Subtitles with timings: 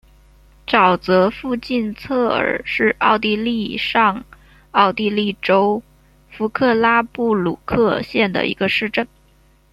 [0.65, 4.25] 沼泽附近策尔是奥地利上
[4.71, 5.83] 奥地利州
[6.31, 9.07] 弗克拉布鲁克县的一个市镇。